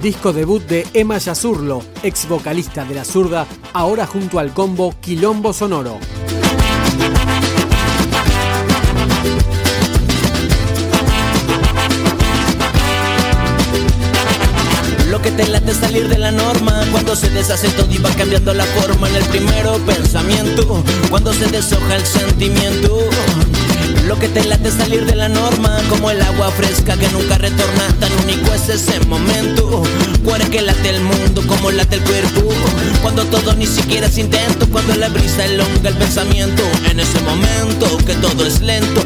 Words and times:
Disco 0.00 0.32
debut 0.32 0.62
de 0.62 0.86
Emma 0.94 1.18
Yazurlo, 1.18 1.82
ex 2.04 2.28
vocalista 2.28 2.84
de 2.84 2.94
La 2.94 3.04
Zurda, 3.04 3.46
ahora 3.72 4.06
junto 4.06 4.38
al 4.38 4.52
combo 4.52 4.94
Quilombo 5.00 5.52
Sonoro. 5.52 5.98
Lo 15.10 15.20
que 15.20 15.32
te 15.32 15.48
late 15.48 15.74
salir 15.74 16.08
de 16.08 16.18
la 16.18 16.30
norma. 16.30 16.84
Cuando 16.92 17.16
se 17.16 17.30
deshace 17.30 17.68
todo 17.70 17.92
y 17.92 17.98
va 17.98 18.10
cambiando 18.10 18.54
la 18.54 18.64
forma 18.64 19.08
En 19.08 19.16
el 19.16 19.24
primero 19.24 19.78
pensamiento. 19.78 20.84
Cuando 21.10 21.32
se 21.32 21.46
deshoja 21.46 21.96
el 21.96 22.06
sentimiento 22.06 23.00
lo 24.08 24.18
que 24.18 24.28
te 24.28 24.42
late 24.44 24.70
salir 24.70 25.04
de 25.04 25.14
la 25.14 25.28
norma 25.28 25.78
Como 25.90 26.10
el 26.10 26.20
agua 26.22 26.50
fresca 26.50 26.96
que 26.96 27.08
nunca 27.08 27.36
retorna. 27.36 27.88
Tan 28.00 28.10
único 28.24 28.52
es 28.54 28.68
ese 28.68 28.98
momento. 29.00 29.82
Cuore 30.24 30.48
que 30.48 30.62
late 30.62 30.88
el 30.88 31.02
mundo 31.02 31.42
como 31.46 31.70
late 31.70 31.96
el 31.96 32.02
cuerpo. 32.02 32.48
Cuando 33.02 33.24
todo 33.26 33.54
ni 33.54 33.66
siquiera 33.66 34.06
es 34.06 34.16
intento 34.16 34.66
Cuando 34.70 34.94
la 34.94 35.08
brisa 35.08 35.44
elonga 35.44 35.90
el 35.90 35.96
pensamiento. 35.96 36.62
En 36.90 37.00
ese 37.00 37.20
momento 37.20 37.98
que 37.98 38.14
todo 38.14 38.46
es 38.46 38.60
lento 38.62 39.02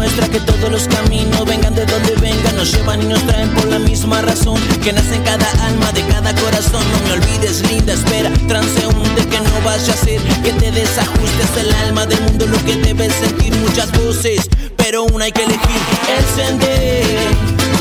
demuestra 0.00 0.28
que 0.28 0.40
todos 0.40 0.70
los 0.70 0.88
caminos 0.88 1.44
vengan 1.44 1.74
de 1.74 1.84
donde 1.84 2.14
vengan, 2.22 2.56
nos 2.56 2.72
llevan 2.72 3.02
y 3.02 3.06
nos 3.06 3.22
traen 3.26 3.50
por 3.50 3.66
la 3.66 3.78
misma 3.78 4.22
razón 4.22 4.58
que 4.82 4.94
nace 4.94 5.14
en 5.14 5.22
cada 5.24 5.46
alma 5.66 5.92
de 5.92 6.02
cada 6.06 6.34
corazón. 6.36 6.82
No 6.90 7.06
me 7.06 7.12
olvides, 7.12 7.60
linda 7.68 7.92
espera, 7.92 8.30
transeúnte 8.48 9.26
que 9.26 9.40
no 9.40 9.60
vaya 9.62 9.92
a 9.92 9.96
ser 9.96 10.22
que 10.42 10.52
te 10.52 10.70
desajustes 10.70 11.56
el 11.58 11.74
alma 11.84 12.06
del 12.06 12.20
mundo, 12.22 12.46
lo 12.46 12.58
que 12.64 12.76
debes 12.76 13.12
sentir 13.14 13.54
muchas 13.56 13.92
voces 13.92 14.48
pero 14.78 15.04
una 15.04 15.26
hay 15.26 15.32
que 15.32 15.44
elegir. 15.44 15.80
Encender, 16.18 17.04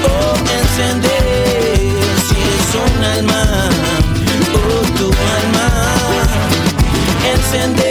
oh 0.04 0.36
encender, 0.59 1.78
si 2.28 2.36
es 2.54 2.70
un 2.83 3.04
alma, 3.04 3.70
oh 4.54 4.98
tu 4.98 5.06
alma. 5.08 5.67
Encender, 7.33 7.89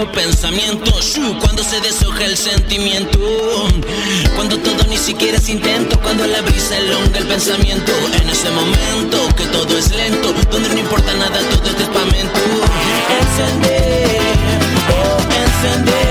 pensamiento 0.00 0.90
cuando 1.38 1.62
se 1.62 1.78
deshoja 1.80 2.24
el 2.24 2.36
sentimiento. 2.36 3.18
Cuando 4.34 4.56
todo 4.58 4.84
ni 4.88 4.96
siquiera 4.96 5.36
es 5.36 5.48
intento 5.50 6.00
cuando 6.00 6.26
la 6.26 6.40
brisa 6.40 6.78
elonga 6.78 7.18
el 7.18 7.26
pensamiento. 7.26 7.92
En 8.22 8.28
ese 8.28 8.50
momento 8.50 9.28
que 9.36 9.44
todo 9.46 9.76
es 9.76 9.94
lento 9.94 10.32
donde 10.50 10.70
no 10.70 10.78
importa 10.78 11.12
nada 11.14 11.38
todo 11.50 11.68
es 11.68 11.78
despamento 11.78 12.40
encender 13.20 14.20
oh 14.88 15.18
encender 15.44 16.01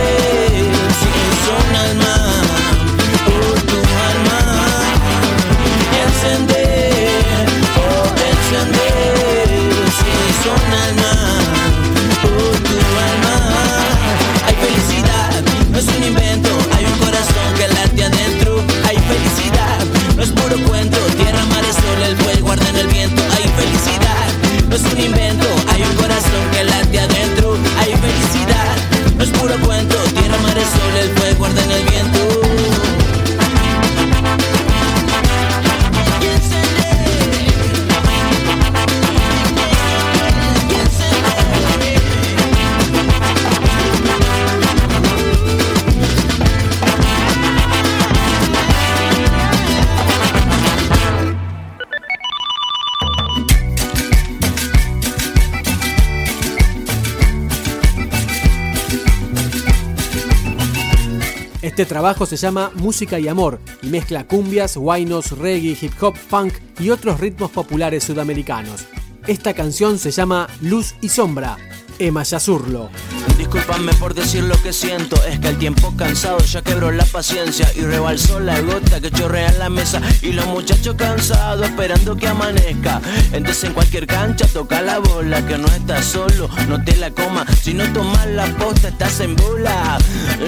Este 61.72 61.86
trabajo 61.86 62.26
se 62.26 62.36
llama 62.36 62.70
Música 62.76 63.18
y 63.18 63.30
Amor 63.30 63.62
y 63.82 63.88
mezcla 63.88 64.28
cumbias, 64.28 64.76
guainos, 64.76 65.32
reggae, 65.38 65.78
hip 65.82 65.94
hop, 66.02 66.18
funk 66.18 66.54
y 66.82 66.90
otros 66.90 67.22
ritmos 67.22 67.50
populares 67.50 68.04
sudamericanos. 68.04 68.88
Esta 69.26 69.54
canción 69.54 69.98
se 69.98 70.12
llama 70.12 70.50
Luz 70.60 70.96
y 71.00 71.08
Sombra, 71.08 71.58
Emma 72.00 72.24
Yazurlo. 72.24 72.90
Discúlpame 73.38 73.94
por 73.94 74.14
decir 74.14 74.44
lo 74.44 74.62
que 74.62 74.72
siento, 74.72 75.22
es 75.26 75.40
que 75.40 75.50
el 75.50 75.58
tiempo 75.58 75.94
cansado 75.98 76.38
ya 76.40 76.62
quebró 76.62 76.92
la 76.92 77.06
paciencia 77.06 77.68
y 77.76 77.82
rebalsó 77.82 78.40
la 78.40 78.60
gota 78.62 79.02
que 79.02 79.12
chorrea 79.12 79.50
en 79.50 79.60
la 79.60 79.70
mesa 79.70 80.02
y 80.22 80.32
los 80.32 80.46
muchachos 80.48 80.96
cansados 80.96 81.68
esperando 81.68 82.16
que 82.16 82.28
amanezca. 82.28 83.02
Entonces 83.32 83.66
en 83.66 83.74
cualquier 83.74 84.08
cancha 84.08 84.46
toca 84.48 84.82
la 84.82 85.00
bola, 85.00 85.46
que 85.46 85.58
no 85.58 85.68
estás 85.68 86.06
solo, 86.06 86.50
no 86.68 86.84
te 86.84 86.96
la 86.98 87.12
comas, 87.12 87.48
si 87.62 87.74
no 87.74 87.92
tomas 87.94 88.28
la 88.28 88.46
posta 88.58 88.90
estás 88.90 89.20
en 89.20 89.36
bola. 89.36 89.98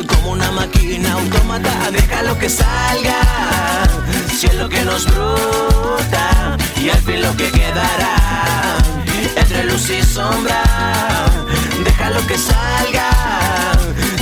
Como 0.08 0.32
una 0.32 0.52
máquina 0.52 1.14
automata, 1.14 1.92
déjalo 1.92 2.38
que 2.38 2.50
salga, 2.50 3.88
si 4.34 4.48
es 4.48 4.56
lo 4.56 4.70
que 4.70 4.84
nos 4.86 5.06
brota 5.06 6.58
y 6.82 6.90
al 6.90 7.00
fin 7.00 7.22
lo 7.22 7.36
que 7.36 7.52
quedará 7.52 8.93
entre 9.36 9.64
luz 9.66 9.90
y 9.90 10.02
sombra. 10.04 10.64
Déjalo 11.84 12.26
que 12.28 12.38
salga, 12.38 13.10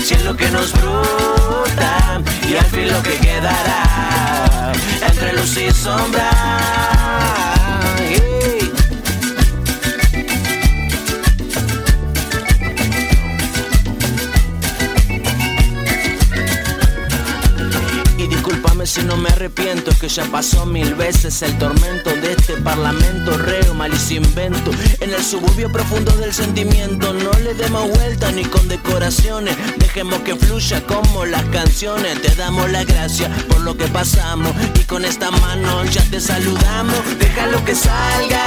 si 0.04 0.14
es 0.14 0.24
lo 0.24 0.36
que 0.36 0.50
nos 0.50 0.72
brota 0.74 2.22
y 2.50 2.56
al 2.56 2.66
fin 2.66 2.92
lo 2.92 3.02
que 3.04 3.18
quedará 3.18 4.72
entre 5.08 5.34
luz 5.34 5.58
y 5.58 5.72
sombra. 5.72 6.30
Si 18.92 19.04
no 19.04 19.16
me 19.16 19.30
arrepiento, 19.30 19.90
que 20.02 20.10
ya 20.10 20.26
pasó 20.26 20.66
mil 20.66 20.96
veces 20.96 21.42
el 21.44 21.58
tormento 21.58 22.10
de 22.10 22.34
este 22.34 22.58
parlamento, 22.58 23.38
reo, 23.38 23.74
mal 23.74 23.90
y 23.94 24.16
invento. 24.16 24.72
En 25.00 25.14
el 25.14 25.24
suburbio 25.24 25.72
profundo 25.72 26.12
del 26.18 26.34
sentimiento, 26.34 27.14
no 27.14 27.32
le 27.40 27.54
demos 27.54 27.90
vuelta 27.90 28.34
ni 28.34 28.44
con 28.44 28.68
decoraciones, 28.68 29.56
dejemos 29.78 30.20
que 30.24 30.36
fluya 30.36 30.86
como 30.88 31.26
las 31.26 31.44
canciones. 31.46 32.22
Te 32.22 32.36
damos 32.36 32.70
la 32.70 32.84
gracia 32.84 33.30
por 33.48 33.62
lo 33.62 33.78
que 33.78 33.88
pasamos 33.88 34.52
y 34.78 34.84
con 34.84 35.06
esta 35.06 35.32
mano 35.32 35.86
ya 35.86 36.04
te 36.10 36.20
saludamos. 36.20 37.00
Déjalo 37.18 37.64
que 37.64 37.76
salga, 37.76 38.44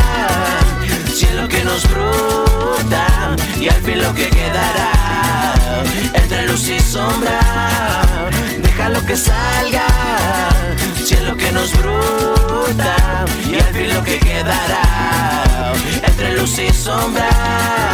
cielo 1.14 1.48
que 1.48 1.64
nos 1.64 1.88
brota 1.90 3.34
y 3.58 3.68
al 3.70 3.80
fin 3.80 4.02
lo 4.02 4.14
que 4.14 4.28
quedará 4.28 5.54
entre 6.12 6.46
luz 6.48 6.68
y 6.68 6.80
sombra. 6.80 7.40
Déjalo 8.62 9.06
que 9.06 9.16
salga, 9.16 9.73
que 14.04 14.18
quedará 14.18 15.72
entre 16.02 16.36
luz 16.36 16.58
y 16.58 16.72
sombra. 16.72 17.93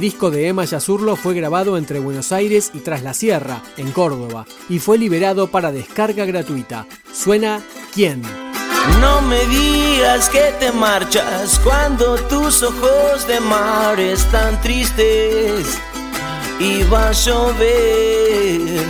Este 0.00 0.12
disco 0.12 0.30
de 0.30 0.48
Emma 0.48 0.64
Yazurlo 0.64 1.14
fue 1.14 1.34
grabado 1.34 1.76
entre 1.76 1.98
Buenos 1.98 2.32
Aires 2.32 2.70
y 2.72 2.78
Tras 2.78 3.02
la 3.02 3.12
Sierra, 3.12 3.60
en 3.76 3.92
Córdoba, 3.92 4.46
y 4.70 4.78
fue 4.78 4.96
liberado 4.96 5.48
para 5.48 5.72
descarga 5.72 6.24
gratuita. 6.24 6.86
Suena 7.12 7.60
¿Quién? 7.92 8.22
No 8.98 9.20
me 9.20 9.44
digas 9.44 10.30
que 10.30 10.54
te 10.58 10.72
marchas 10.72 11.60
cuando 11.62 12.16
tus 12.16 12.62
ojos 12.62 13.28
de 13.28 13.40
mar 13.40 14.00
están 14.00 14.58
tristes 14.62 15.78
y 16.58 16.82
va 16.84 17.10
a 17.10 17.12
llover. 17.12 18.82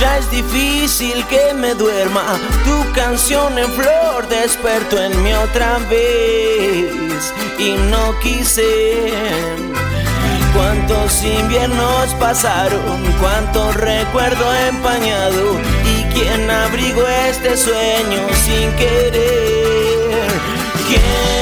Ya 0.00 0.18
es 0.18 0.28
difícil 0.28 1.24
que 1.26 1.54
me 1.54 1.72
duerma, 1.76 2.36
tu 2.64 2.92
canción 2.94 3.56
en 3.60 3.70
flor 3.70 4.28
despertó 4.28 5.00
en 5.00 5.22
mí 5.22 5.32
otra 5.34 5.78
vez 5.88 7.32
y 7.60 7.74
no 7.88 8.18
quise. 8.18 9.71
Cuántos 10.54 11.24
inviernos 11.24 12.14
pasaron, 12.20 13.02
cuánto 13.20 13.72
recuerdo 13.72 14.54
empañado 14.68 15.58
y 15.84 16.04
quién 16.12 16.50
abrigó 16.50 17.06
este 17.28 17.56
sueño 17.56 18.20
sin 18.44 18.70
querer. 18.72 20.28
¿Quién, 20.88 21.41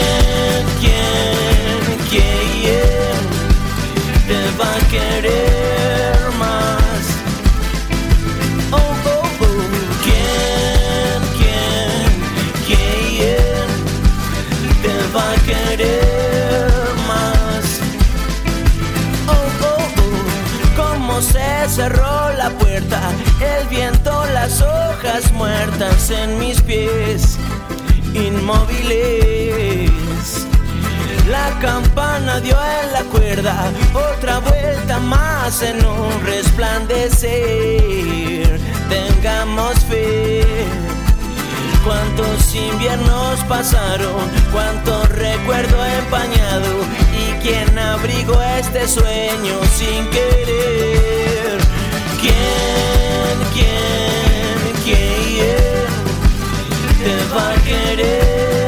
La 31.29 31.57
campana 31.61 32.41
dio 32.41 32.57
en 32.83 32.93
la 32.93 33.05
cuerda, 33.05 33.71
otra 33.95 34.41
vuelta 34.41 34.99
más 34.99 35.63
en 35.63 35.77
un 35.87 36.27
resplandecer. 36.27 37.31
Tengamos 38.89 39.79
fe. 39.89 40.45
Cuántos 41.85 42.53
inviernos 42.53 43.39
pasaron, 43.49 44.29
cuánto 44.51 45.05
recuerdo 45.05 45.87
empañado 45.87 46.67
y 47.17 47.33
quién 47.43 47.79
abrigó 47.79 48.43
este 48.43 48.89
sueño 48.89 49.61
sin 49.73 50.11
querer. 50.11 51.61
¿Quién, 52.21 53.39
quién, 53.55 54.75
quién 54.85 55.87
te 56.99 57.15
va 57.33 57.53
a 57.53 57.55
querer 57.63 58.60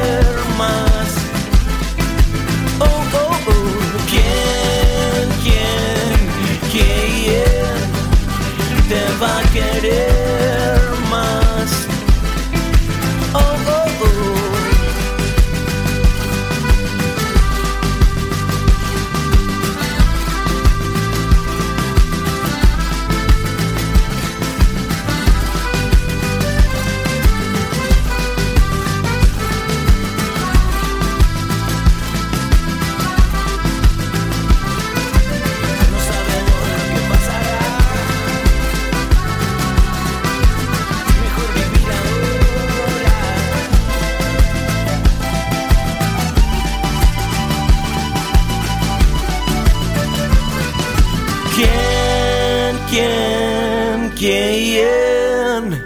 quién, 54.23 55.83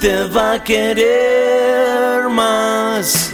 te 0.00 0.24
va 0.24 0.54
a 0.54 0.64
querer 0.64 2.28
más? 2.28 3.25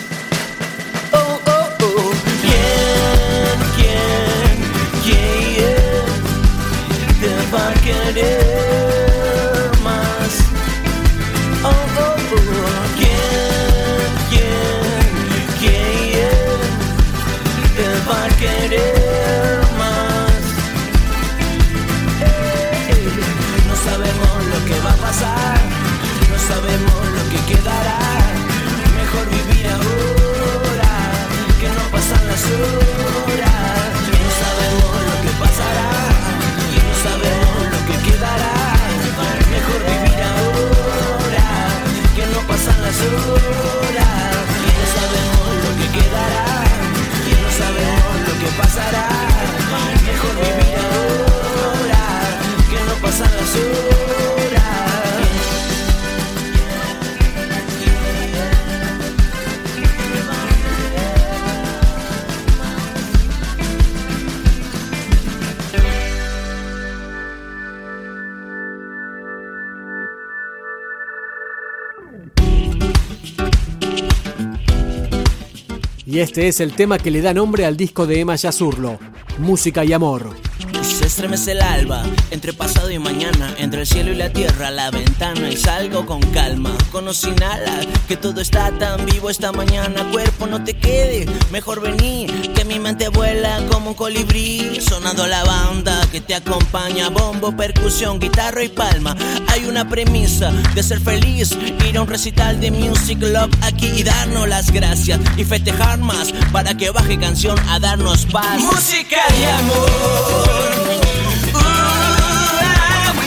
Este 76.23 76.47
es 76.47 76.61
el 76.61 76.73
tema 76.73 76.99
que 76.99 77.11
le 77.11 77.21
da 77.21 77.35
nombre 77.35 77.67
al 77.67 77.77
disco 77.77 78.07
de 78.07 78.21
Emma 78.21 78.37
Yazurlo, 78.37 78.99
Música 79.39 79.85
y 79.85 79.93
Amor. 79.93 80.52
Se 80.83 81.07
estremece 81.07 81.53
el 81.53 81.63
alba, 81.63 82.03
entre 82.31 82.53
pasado 82.53 82.91
y 82.91 82.99
mañana, 82.99 83.55
entre 83.59 83.83
el 83.83 83.87
cielo 83.87 84.13
y 84.13 84.17
la 84.17 84.31
tierra, 84.31 84.71
la 84.71 84.91
ventana 84.91 85.49
y 85.49 85.57
salgo 85.57 86.07
con 86.07 86.21
calma. 86.33 86.77
Conocí 86.91 87.31
nada, 87.33 87.81
que 88.09 88.17
todo 88.17 88.41
está 88.41 88.71
tan 88.79 89.05
vivo 89.07 89.31
esta 89.31 89.53
mañana. 89.53 90.05
Cuerpo, 90.11 90.47
no 90.47 90.63
te 90.63 90.75
quede, 90.75 91.27
mejor 91.51 91.81
vení, 91.81 92.27
que 92.55 92.65
mi 92.65 92.79
mente 92.79 93.09
vuela 93.09 93.61
como 93.71 93.91
un 93.91 93.95
colibrí. 93.95 94.81
Sonando 94.81 95.27
la 95.27 95.45
banda 95.45 96.07
que 96.11 96.21
te 96.21 96.35
acompaña, 96.35 97.09
bombo, 97.09 97.57
percusión, 97.57 98.19
guitarra 98.19 98.63
y 98.63 98.69
palma. 98.69 99.17
Hay 99.49 99.65
una 99.65 99.89
premisa 99.89 100.51
de 100.75 100.83
ser 100.83 101.01
feliz, 101.01 101.57
ir 101.87 101.97
a 101.97 102.03
un 102.03 102.09
recital 102.09 102.61
de 102.61 102.71
Music 102.71 103.19
Love 103.21 103.53
aquí 103.63 103.87
y 103.87 104.03
darnos 104.03 104.49
las 104.49 104.71
gracias 104.71 105.21
y 105.37 105.45
festejar 105.45 105.99
más 105.99 106.33
para 106.53 106.77
que 106.77 106.91
baje 106.91 107.19
canción 107.19 107.59
a 107.69 107.79
darnos 107.79 108.27
paz. 108.27 108.61
Música 108.61 109.21
y 109.39 109.45
amor. 109.45 110.52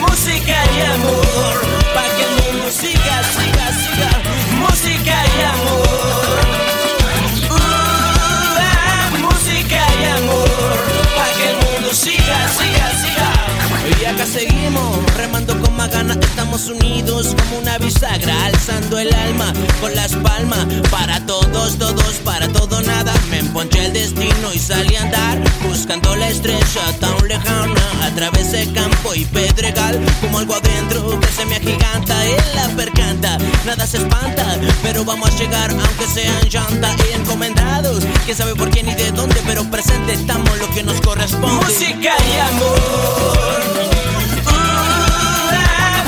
Música 0.00 0.56
y 0.76 0.80
amor, 0.94 1.56
para 1.94 2.08
que 2.16 2.22
el 2.22 2.30
mundo 2.42 2.70
siga, 2.70 3.22
siga, 3.36 3.66
siga, 3.82 4.10
música 4.58 5.14
y 5.36 5.42
amor. 5.54 5.86
Música 9.20 9.80
y 10.00 10.04
amor, 10.18 10.76
para 11.16 11.32
que 11.34 11.46
el 11.50 11.56
mundo 11.56 11.88
siga, 11.92 12.48
siga, 12.48 12.86
siga. 13.02 13.30
Y 14.00 14.04
acá 14.04 14.26
seguimos, 14.26 15.14
remando 15.16 15.60
con 15.60 15.76
más 15.76 15.90
ganas, 15.90 16.16
estamos 16.18 16.68
unidos 16.68 17.34
como 17.38 17.58
una 17.60 17.78
bisagra, 17.78 18.46
alzando 18.46 18.98
el 18.98 19.14
alma 19.14 19.52
con 19.80 19.94
las 19.94 20.14
palmas, 20.16 20.66
para 20.90 21.24
todos, 21.26 21.78
todos, 21.78 22.14
para 22.24 22.48
todo, 22.48 22.82
nada. 22.82 23.12
Me 23.30 23.38
emponché 23.38 23.86
el 23.86 23.92
destino 23.92 24.52
y 24.52 24.58
salí 24.58 24.96
a 24.96 25.02
andar, 25.02 25.42
buscando 25.86 26.16
la 26.16 26.28
estrella 26.28 26.98
tan 26.98 27.28
lejana, 27.28 27.80
a 28.02 28.10
través 28.10 28.50
de 28.50 28.72
campo 28.72 29.14
y 29.14 29.24
pedregal, 29.26 30.04
como 30.20 30.40
algo 30.40 30.54
adentro 30.56 31.20
que 31.20 31.28
se 31.28 31.46
me 31.46 31.54
agiganta 31.54 32.26
en 32.26 32.56
la 32.56 32.68
percanta. 32.74 33.38
Nada 33.64 33.86
se 33.86 33.98
espanta, 33.98 34.58
pero 34.82 35.04
vamos 35.04 35.30
a 35.30 35.38
llegar 35.38 35.70
aunque 35.70 36.06
sean 36.12 36.48
llanta 36.48 36.92
y 37.08 37.12
encomendados. 37.14 38.04
Que 38.26 38.34
sabe 38.34 38.56
por 38.56 38.68
qué 38.70 38.82
ni 38.82 38.96
de 38.96 39.12
dónde, 39.12 39.40
pero 39.46 39.62
presente 39.70 40.14
estamos 40.14 40.58
lo 40.58 40.68
que 40.74 40.82
nos 40.82 41.00
corresponde. 41.02 41.64
Música 41.64 42.14
y 42.34 42.38
amor. 42.50 43.62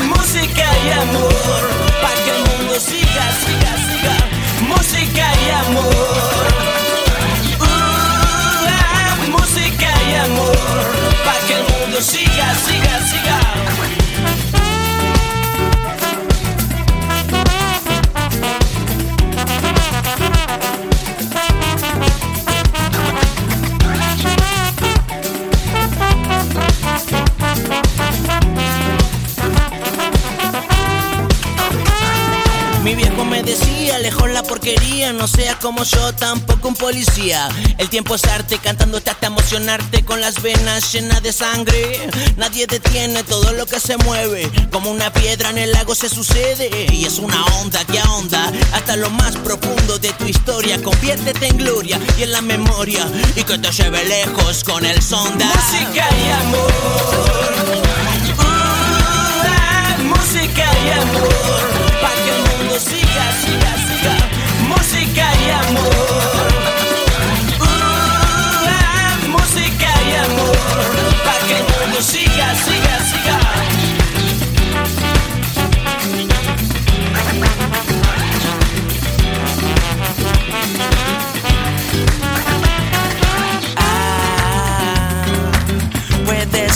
Música 0.08 0.66
y 0.86 0.90
amor. 0.90 1.62
Para 2.02 2.14
que 2.24 2.30
el 2.30 2.58
mundo 2.58 2.80
siga, 2.80 3.32
siga, 3.46 3.76
siga. 3.86 4.16
Música 4.74 5.32
y 5.46 5.50
amor. 5.68 6.67
Amor. 10.28 10.56
Para 11.24 11.40
que 11.46 11.54
el 11.54 11.62
mundo 11.62 12.00
siga, 12.00 12.54
siga, 12.54 13.00
siga. 13.06 13.47
Seas 35.28 35.56
como 35.56 35.84
yo, 35.84 36.14
tampoco 36.14 36.68
un 36.68 36.74
policía. 36.74 37.48
El 37.78 37.88
tiempo 37.88 38.14
es 38.14 38.24
arte, 38.24 38.58
cantándote 38.58 39.10
hasta 39.10 39.26
emocionarte 39.26 40.04
con 40.04 40.20
las 40.20 40.42
venas 40.42 40.92
llenas 40.92 41.22
de 41.22 41.32
sangre. 41.32 42.10
Nadie 42.36 42.66
detiene 42.66 43.22
todo 43.24 43.52
lo 43.52 43.66
que 43.66 43.80
se 43.80 43.96
mueve, 43.98 44.50
como 44.70 44.90
una 44.90 45.12
piedra 45.12 45.50
en 45.50 45.58
el 45.58 45.72
lago 45.72 45.94
se 45.94 46.08
sucede. 46.08 46.86
Y 46.92 47.04
es 47.04 47.18
una 47.18 47.44
onda 47.62 47.84
que 47.84 47.98
ahonda 47.98 48.52
hasta 48.72 48.96
lo 48.96 49.10
más 49.10 49.36
profundo 49.36 49.98
de 49.98 50.12
tu 50.12 50.24
historia. 50.26 50.82
Conviértete 50.82 51.48
en 51.48 51.58
gloria 51.58 52.00
y 52.18 52.22
en 52.22 52.32
la 52.32 52.40
memoria, 52.40 53.06
y 53.36 53.42
que 53.42 53.58
te 53.58 53.70
lleve 53.70 54.04
lejos 54.04 54.64
con 54.64 54.84
el 54.84 55.02
sonda. 55.02 55.46
Música 55.46 56.08
y 56.24 56.30
amor. 56.30 56.72
Uh, 58.38 60.04
música 60.04 60.64
y 60.84 60.90
amor, 60.90 61.57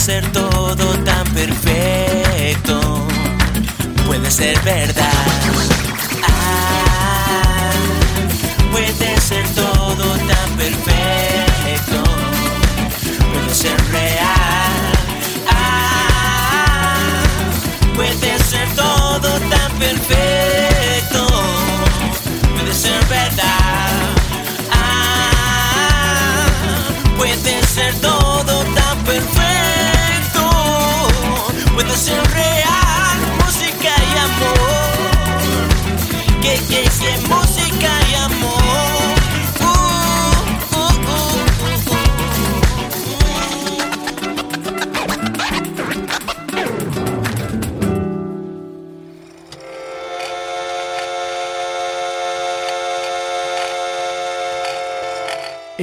ser 0.03 0.29
todo 0.33 0.85
tan 1.05 1.25
perfecto, 1.33 3.07
puede 4.05 4.29
ser 4.29 4.59
verdad. 4.59 5.92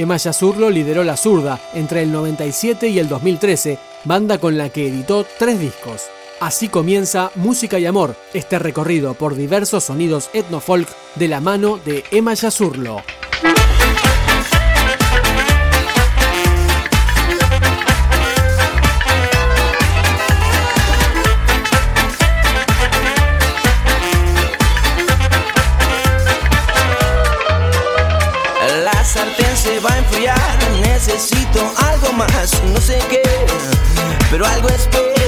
Emma 0.01 0.17
Yazurlo 0.17 0.71
lideró 0.71 1.03
La 1.03 1.15
Zurda 1.15 1.59
entre 1.75 2.01
el 2.01 2.11
97 2.11 2.87
y 2.87 2.97
el 2.97 3.07
2013, 3.07 3.77
banda 4.03 4.39
con 4.39 4.57
la 4.57 4.69
que 4.69 4.87
editó 4.87 5.27
tres 5.37 5.59
discos. 5.59 6.09
Así 6.41 6.69
comienza 6.69 7.29
Música 7.35 7.77
y 7.77 7.85
Amor, 7.85 8.15
este 8.33 8.57
recorrido 8.57 9.13
por 9.13 9.35
diversos 9.35 9.83
sonidos 9.83 10.31
etnofolk 10.33 10.89
de 11.13 11.27
la 11.27 11.39
mano 11.39 11.77
de 11.85 12.03
Emma 12.09 12.33
Yazurlo. 12.33 13.03
La 28.83 29.03
sartén 29.03 29.55
se 29.55 29.79
va 29.79 29.93
a 29.93 29.97
enfriar, 29.99 30.57
necesito 30.81 31.71
algo 31.77 32.13
más, 32.13 32.63
no 32.63 32.81
sé 32.81 32.97
qué, 33.11 33.21
pero 34.31 34.47
algo 34.47 34.69
espera. 34.69 35.20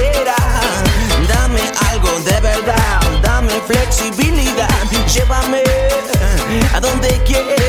Dame 1.54 1.70
algo 1.92 2.18
de 2.24 2.40
verdad, 2.40 3.20
dame 3.22 3.52
flexibilidad, 3.68 4.68
llévame 5.06 5.62
a 6.74 6.80
donde 6.80 7.22
quieras. 7.22 7.63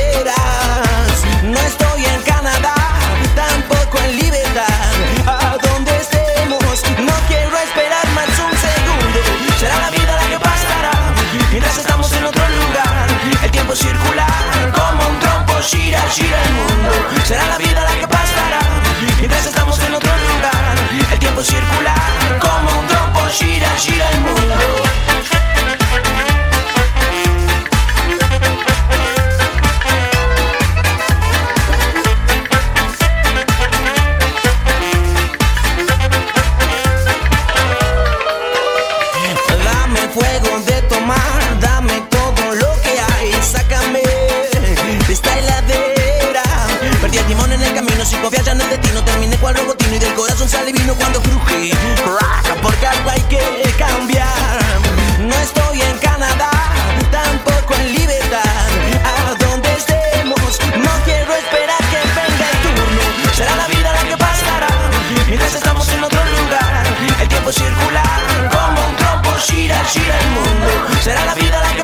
Mientras 65.38 65.56
estamos 65.56 65.89
en 65.89 66.01
otro 66.01 66.24
lugar, 66.24 66.86
el 67.22 67.27
tiempo 67.27 67.51
circular, 67.51 68.22
como 68.50 68.88
un 68.88 68.96
trompo 68.96 69.32
gira, 69.42 69.84
gira 69.84 70.18
el 70.18 70.30
mundo. 70.30 70.68
Será 71.04 71.25
la 71.25 71.34
vida 71.34 71.60
la 71.60 71.75
que 71.75 71.84